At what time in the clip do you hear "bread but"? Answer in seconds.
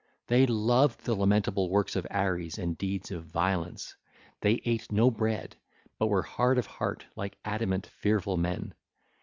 5.11-6.07